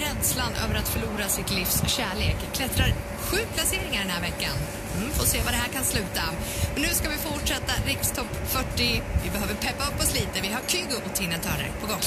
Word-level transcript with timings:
rädslan 0.00 0.52
över 0.64 0.74
att 0.74 0.88
förlora 0.88 1.28
sitt 1.28 1.50
livs 1.50 1.82
kärlek 1.96 2.36
klättrar 2.52 2.94
sju 3.18 3.36
placeringar 3.54 4.00
den 4.00 4.10
här 4.10 4.20
veckan. 4.20 4.56
Mm, 4.96 5.10
får 5.10 5.26
se 5.26 5.38
vad 5.44 5.52
det 5.52 5.56
här 5.56 5.68
kan 5.68 5.84
sluta. 5.84 6.22
Men 6.74 6.82
nu 6.82 6.88
ska 6.88 7.08
vi 7.08 7.16
fortsätta 7.16 7.72
Rikstopp 7.86 8.32
40. 8.46 9.02
Vi 9.24 9.30
behöver 9.30 9.54
peppa 9.54 9.84
upp 9.88 10.00
oss 10.00 10.14
lite. 10.14 10.40
Vi 10.42 10.52
har 10.52 10.60
Kygo 10.66 10.96
och 11.06 11.14
Tina 11.14 11.38
Turner 11.38 11.70
på 11.80 11.86
gång. 11.86 12.02